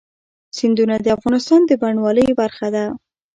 [0.57, 2.85] سیندونه د افغانستان د بڼوالۍ برخه ده.